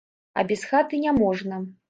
[0.41, 1.63] А без хаты няможна.